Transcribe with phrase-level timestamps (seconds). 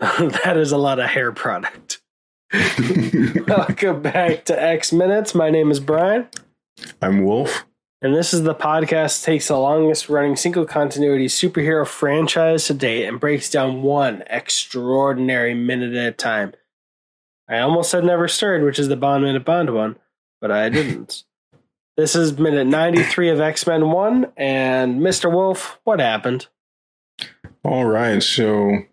[0.18, 2.00] that is a lot of hair product.
[3.46, 5.34] Welcome back to X Minutes.
[5.34, 6.26] My name is Brian.
[7.02, 7.66] I'm Wolf.
[8.00, 13.06] And this is the podcast takes the longest running single continuity superhero franchise to date
[13.06, 16.54] and breaks down one extraordinary minute at a time.
[17.46, 19.96] I almost said never stirred, which is the Bond Minute Bond one,
[20.40, 21.24] but I didn't.
[21.98, 25.30] this is minute 93 of X Men 1, and Mr.
[25.30, 26.46] Wolf, what happened?
[27.62, 28.86] All right, so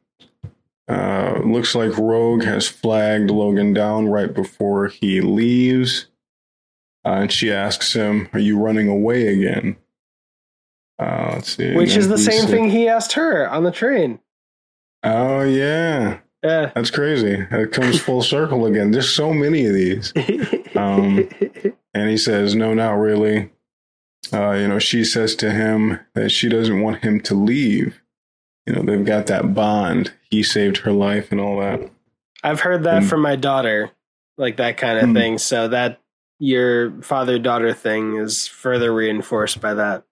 [0.87, 6.07] uh, looks like Rogue has flagged Logan down right before he leaves.
[7.05, 9.77] Uh, and she asks him, Are you running away again?
[10.99, 11.75] Uh, let's see.
[11.75, 14.19] Which is the same said, thing he asked her on the train.
[15.03, 16.19] Oh, yeah.
[16.43, 16.71] Yeah.
[16.73, 17.45] That's crazy.
[17.51, 18.91] It comes full circle again.
[18.91, 20.13] There's so many of these.
[20.75, 21.29] Um,
[21.93, 23.51] and he says, No, not really.
[24.33, 28.01] Uh, you know, she says to him that she doesn't want him to leave.
[28.67, 30.13] You know, they've got that bond.
[30.29, 31.89] He saved her life and all that.
[32.43, 33.91] I've heard that and, from my daughter,
[34.37, 35.13] like that kind of hmm.
[35.13, 35.37] thing.
[35.37, 36.01] So that
[36.37, 40.03] your father daughter thing is further reinforced by that.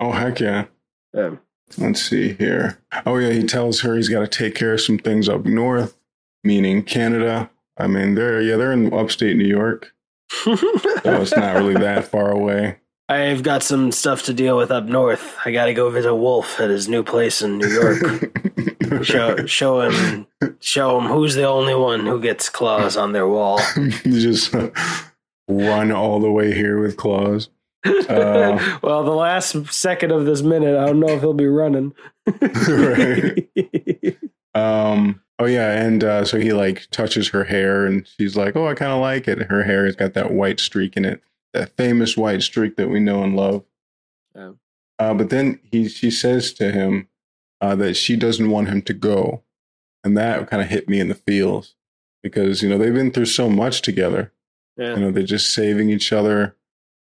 [0.00, 0.66] Oh heck yeah.
[1.12, 1.36] yeah.
[1.76, 2.80] Let's see here.
[3.04, 5.96] Oh yeah, he tells her he's got to take care of some things up north,
[6.44, 7.50] meaning Canada.
[7.76, 9.92] I mean, they're yeah, they're in upstate New York.
[10.30, 10.56] so
[11.04, 12.78] it's not really that far away.
[13.08, 15.36] I've got some stuff to deal with up north.
[15.44, 19.02] I got to go visit Wolf at his new place in New York.
[19.02, 20.26] show show him
[20.60, 23.60] show him who's the only one who gets claws on their wall.
[24.04, 24.70] Just uh,
[25.48, 27.48] run all the way here with claws.
[27.84, 31.94] Uh, well, the last second of this minute, I don't know if he'll be running.
[32.68, 33.48] right.
[34.54, 35.22] Um.
[35.40, 38.74] Oh yeah, and uh, so he like touches her hair, and she's like, "Oh, I
[38.74, 41.22] kind of like it." Her hair has got that white streak in it,
[41.52, 43.64] that famous white streak that we know and love.
[44.98, 47.08] Uh, but then he, she says to him
[47.60, 49.42] uh, that she doesn't want him to go,
[50.04, 51.74] and that kind of hit me in the feels
[52.22, 54.32] because you know they've been through so much together.
[54.76, 54.94] Yeah.
[54.94, 56.56] You know, they're just saving each other.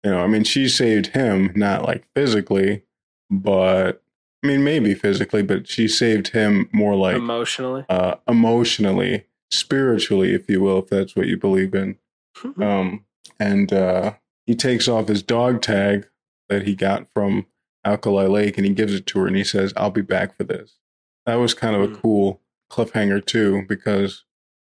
[0.04, 2.82] You know, I mean, she saved him, not like physically,
[3.30, 4.02] but
[4.42, 10.48] I mean, maybe physically, but she saved him more like emotionally, uh, emotionally, spiritually, if
[10.48, 11.96] you will, if that's what you believe in.
[12.60, 13.04] um,
[13.40, 14.14] and uh,
[14.46, 16.08] he takes off his dog tag
[16.48, 17.46] that he got from
[17.84, 20.44] Alkali Lake and he gives it to her and he says, I'll be back for
[20.44, 20.78] this.
[21.26, 22.00] That was kind of a hmm.
[22.00, 22.40] cool
[22.70, 24.24] cliffhanger, too, because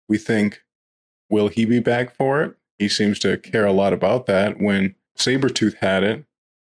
[0.09, 0.63] we think,
[1.31, 2.57] will he be back for it?
[2.79, 4.61] He seems to care a lot about that.
[4.61, 6.25] When Sabretooth had it,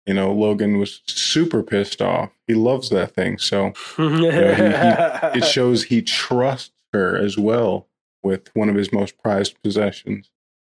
[0.07, 2.31] you know, Logan was super pissed off.
[2.47, 3.39] He loves that thing.
[3.39, 7.89] So you know, he, he, it shows he trusts her as well
[8.23, 10.31] with one of his most prized possessions.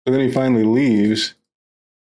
[0.07, 1.35] So then he finally leaves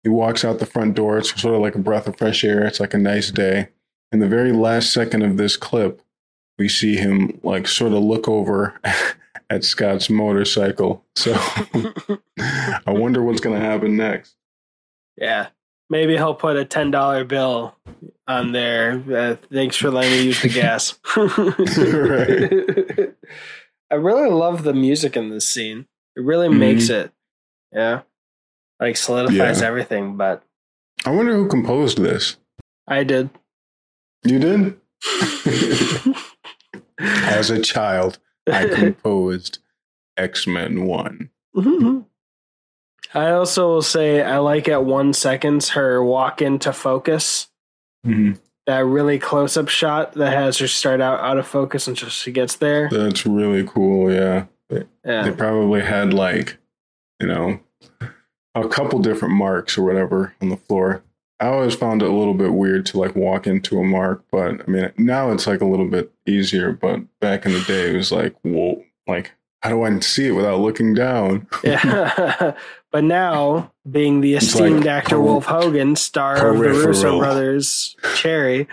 [0.05, 1.19] he walks out the front door.
[1.19, 2.65] It's sort of like a breath of fresh air.
[2.65, 3.69] It's like a nice day.
[4.13, 6.01] In the very last second of this clip,
[6.59, 8.79] we see him like sort of look over
[9.51, 11.03] at Scott's motorcycle.
[11.17, 11.33] So
[12.39, 14.37] I wonder what's going to happen next.
[15.17, 15.49] Yeah.
[15.89, 17.75] Maybe he'll put a $10 bill
[18.29, 19.03] on there.
[19.11, 20.99] Uh, thanks for letting me use the gas.
[21.17, 23.15] right.
[23.91, 25.87] I really love the music in this scene.
[26.15, 26.59] It really mm-hmm.
[26.59, 27.11] makes it.
[27.73, 28.03] Yeah
[28.81, 29.67] like solidifies yeah.
[29.67, 30.17] everything.
[30.17, 30.43] But
[31.05, 32.37] I wonder who composed this.
[32.87, 33.31] I did.
[34.25, 34.81] You did?
[36.99, 38.19] As a child,
[38.51, 39.59] I composed
[40.17, 41.31] X Men One.
[41.57, 42.01] Mm-hmm.
[43.17, 47.49] I also will say I like at one seconds her walk into focus.
[48.07, 48.41] Mm-hmm.
[48.67, 52.33] That really close up shot that has her start out out of focus until she
[52.33, 52.89] gets there.
[52.91, 54.11] That's really cool.
[54.11, 54.47] Yeah.
[54.71, 55.23] yeah.
[55.23, 56.57] They probably had like,
[57.21, 57.61] you know,
[58.55, 61.03] a couple different marks or whatever on the floor.
[61.41, 64.61] I always found it a little bit weird to like walk into a mark, but
[64.61, 66.73] I mean now it's like a little bit easier.
[66.73, 69.33] But back in the day, it was like, whoa, like
[69.65, 71.47] how do I see it without looking down?
[71.65, 72.55] yeah.
[72.93, 78.69] but now, being the esteemed like, actor Wolf Hogan, star of the Russo brothers, Cherry,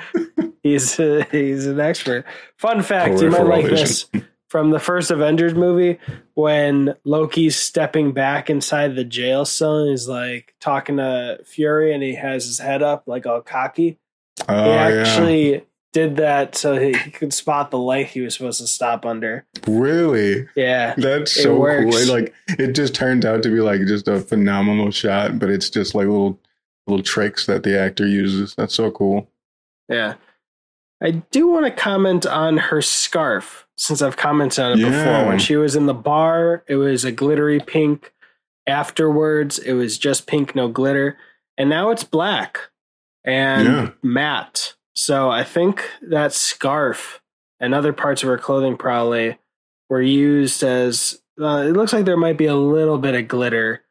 [0.64, 2.26] he's uh, he's an expert.
[2.58, 4.06] Fun fact: you might like this
[4.52, 5.98] from the first Avengers movie
[6.34, 12.04] when Loki's stepping back inside the jail cell and he's like talking to Fury and
[12.04, 13.98] he has his head up like all cocky.
[14.50, 15.60] Oh, he actually yeah.
[15.94, 19.46] did that so he, could spot the light he was supposed to stop under.
[19.66, 20.50] Really?
[20.54, 20.96] Yeah.
[20.98, 22.06] That's so works.
[22.06, 22.14] cool.
[22.14, 25.96] Like it just turned out to be like just a phenomenal shot, but it's just
[25.96, 26.38] like little
[26.88, 28.54] little tricks that the actor uses.
[28.56, 29.30] That's so cool.
[29.88, 30.16] Yeah.
[31.02, 34.90] I do want to comment on her scarf since I've commented on it yeah.
[34.90, 35.28] before.
[35.28, 38.14] When she was in the bar, it was a glittery pink.
[38.68, 41.18] Afterwards, it was just pink, no glitter.
[41.58, 42.70] And now it's black
[43.24, 43.90] and yeah.
[44.04, 44.76] matte.
[44.94, 47.22] So I think that scarf
[47.60, 49.40] and other parts of her clothing probably
[49.90, 53.84] were used as uh, it looks like there might be a little bit of glitter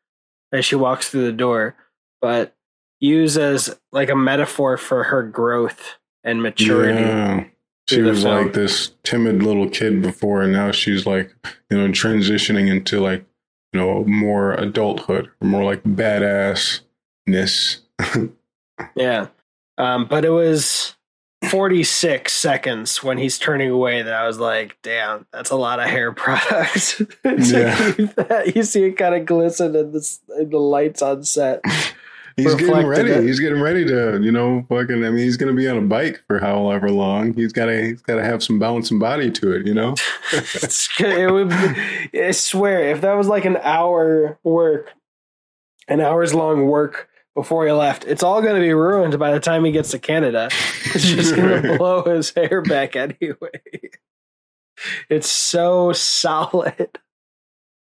[0.52, 1.74] as she walks through the door,
[2.20, 2.54] but
[3.00, 7.00] used as like a metaphor for her growth and maturity.
[7.00, 7.44] Yeah.
[7.88, 11.34] She was like this timid little kid before, and now she's like,
[11.70, 13.24] you know, transitioning into like,
[13.72, 17.80] you know, more adulthood, more like badassness.
[18.94, 19.26] yeah.
[19.76, 20.94] Um, but it was
[21.48, 25.88] 46 seconds when he's turning away that I was like, damn, that's a lot of
[25.88, 27.02] hair product.
[27.24, 28.44] yeah.
[28.54, 31.60] you see it kind of glisten in the, in the lights on set.
[32.42, 33.10] He's getting ready.
[33.10, 33.24] It.
[33.24, 35.04] He's getting ready to, you know, fucking.
[35.04, 37.34] I mean, he's going to be on a bike for however long.
[37.34, 39.94] He's got to, he's got to have some balance and body to it, you know.
[40.32, 41.48] it would.
[41.48, 44.92] Be, I swear, if that was like an hour work,
[45.88, 48.04] an hour's long work before he left.
[48.04, 50.48] It's all going to be ruined by the time he gets to Canada.
[50.92, 53.60] It's just going to blow his hair back anyway.
[55.08, 56.98] It's so solid.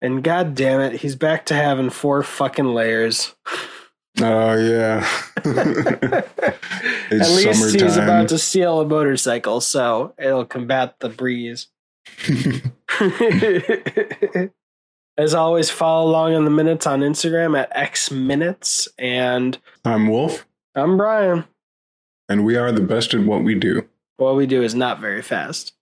[0.01, 3.35] And god damn it, he's back to having four fucking layers.
[4.21, 5.07] Oh yeah.
[7.11, 7.81] At least summertime.
[7.81, 11.69] he's about to steal a motorcycle, so it'll combat the breeze.
[15.19, 18.89] As always, follow along on the minutes on Instagram at X Minutes.
[18.99, 20.47] And I'm Wolf.
[20.75, 21.45] I'm Brian.
[22.29, 23.89] And we are the best at what we do.
[24.17, 25.73] What we do is not very fast.